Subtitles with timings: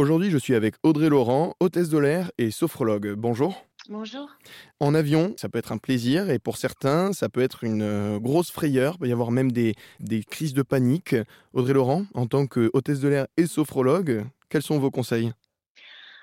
[0.00, 3.12] Aujourd'hui, je suis avec Audrey Laurent, hôtesse de l'air et sophrologue.
[3.18, 3.66] Bonjour.
[3.90, 4.30] Bonjour.
[4.80, 8.18] En avion, ça peut être un plaisir et pour certains, ça peut être une euh,
[8.18, 8.94] grosse frayeur.
[8.94, 11.14] Il peut y avoir même des, des crises de panique.
[11.52, 15.32] Audrey Laurent, en tant que hôtesse de l'air et sophrologue, quels sont vos conseils?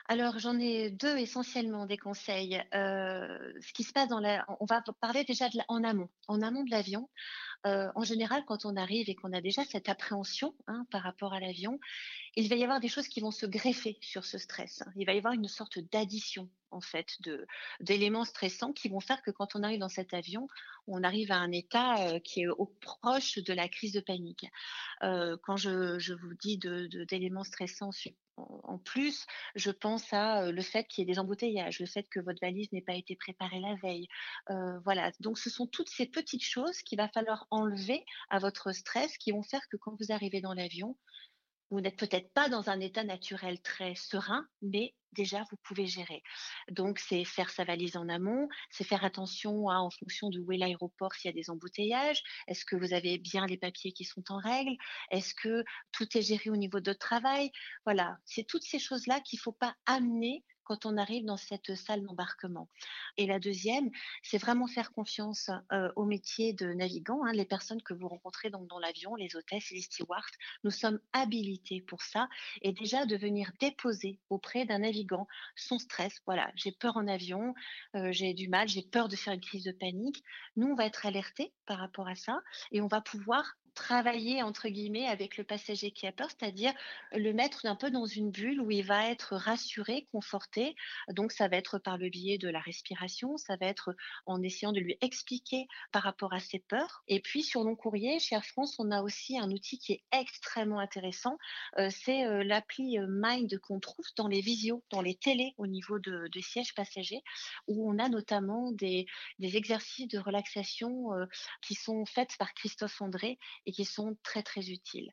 [0.09, 2.61] Alors, j'en ai deux essentiellement des conseils.
[2.73, 4.45] Euh, ce qui se passe dans la...
[4.61, 6.07] On va parler déjà de en amont.
[6.29, 7.09] En amont de l'avion,
[7.65, 11.33] euh, en général, quand on arrive et qu'on a déjà cette appréhension hein, par rapport
[11.33, 11.77] à l'avion,
[12.37, 14.81] il va y avoir des choses qui vont se greffer sur ce stress.
[14.95, 17.45] Il va y avoir une sorte d'addition en fait de
[17.79, 20.47] d'éléments stressants qui vont faire que quand on arrive dans cet avion,
[20.85, 24.45] on arrive à un état euh, qui est au proche de la crise de panique.
[25.01, 27.91] Quand je, vous dis de, de- d'éléments stressants
[28.67, 32.19] en plus, je pense à le fait qu'il y ait des embouteillages, le fait que
[32.19, 34.07] votre valise n'ait pas été préparée la veille.
[34.83, 39.17] Voilà, donc ce sont toutes ces petites choses qu'il va falloir enlever à votre stress
[39.17, 40.97] qui vont faire que quand vous arrivez dans l'avion,
[41.69, 46.23] vous n'êtes peut-être pas dans un état naturel très serein, mais déjà vous pouvez gérer.
[46.69, 50.51] Donc c'est faire sa valise en amont, c'est faire attention à, en fonction de où
[50.51, 54.05] est l'aéroport s'il y a des embouteillages, est-ce que vous avez bien les papiers qui
[54.05, 54.75] sont en règle,
[55.11, 57.51] est-ce que tout est géré au niveau de travail?
[57.85, 61.75] Voilà, c'est toutes ces choses-là qu'il ne faut pas amener quand on arrive dans cette
[61.75, 62.67] salle d'embarquement.
[63.15, 63.89] Et la deuxième,
[64.21, 68.49] c'est vraiment faire confiance euh, au métier de navigant, hein, les personnes que vous rencontrez
[68.49, 70.29] dans l'avion, les hôtesses et les stewards.
[70.65, 72.27] Nous sommes habilités pour ça
[72.61, 76.21] et déjà de venir déposer auprès d'un navigant son stress.
[76.25, 77.53] Voilà, j'ai peur en avion,
[77.95, 80.21] euh, j'ai du mal, j'ai peur de faire une crise de panique.
[80.57, 82.41] Nous, on va être alertés par rapport à ça
[82.73, 86.73] et on va pouvoir travailler entre guillemets avec le passager qui a peur, c'est-à-dire
[87.13, 90.75] le mettre un peu dans une bulle où il va être rassuré, conforté.
[91.09, 94.71] Donc ça va être par le biais de la respiration, ça va être en essayant
[94.71, 97.03] de lui expliquer par rapport à ses peurs.
[97.07, 100.03] Et puis sur long courrier, chez Air France, on a aussi un outil qui est
[100.11, 101.37] extrêmement intéressant.
[101.77, 105.67] Euh, c'est euh, l'appli euh, Mind qu'on trouve dans les visios, dans les télés au
[105.67, 107.21] niveau de, des sièges passagers,
[107.67, 109.05] où on a notamment des,
[109.39, 111.09] exercices de relaxation
[111.61, 113.37] qui sont faits par Christophe André
[113.67, 115.11] et qui sont très très utiles.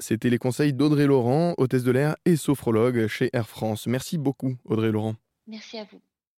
[0.00, 3.86] C'était les conseils d'Audrey Laurent, hôtesse de l'air et sophrologue chez Air France.
[3.86, 5.14] Merci beaucoup, Audrey Laurent.
[5.46, 6.00] Merci à vous.